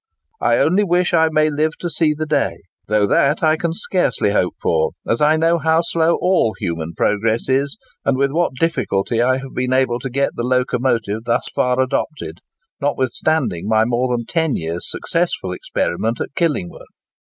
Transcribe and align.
I 0.39 0.57
only 0.57 0.83
wish 0.83 1.13
I 1.13 1.29
may 1.29 1.51
live 1.51 1.73
to 1.77 1.87
see 1.87 2.15
the 2.15 2.25
day, 2.25 2.55
though 2.87 3.05
that 3.05 3.43
I 3.43 3.55
can 3.55 3.71
scarcely 3.71 4.31
hope 4.31 4.55
for, 4.59 4.93
as 5.05 5.21
I 5.21 5.37
know 5.37 5.59
how 5.59 5.81
slow 5.83 6.15
all 6.19 6.55
human 6.57 6.93
progress 6.97 7.47
is, 7.47 7.77
and 8.03 8.17
with 8.17 8.31
what 8.31 8.53
difficulty 8.59 9.21
I 9.21 9.37
have 9.37 9.53
been 9.53 9.73
able 9.73 9.99
to 9.99 10.09
get 10.09 10.35
the 10.35 10.41
locomotive 10.41 11.25
thus 11.25 11.49
far 11.53 11.79
adopted, 11.79 12.39
notwithstanding 12.81 13.67
my 13.67 13.85
more 13.85 14.17
than 14.17 14.25
ten 14.25 14.55
years' 14.55 14.89
successful 14.89 15.51
experiment 15.51 16.19
at 16.19 16.33
Killingworth." 16.35 16.87